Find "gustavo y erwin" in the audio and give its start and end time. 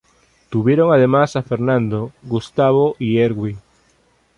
2.23-3.59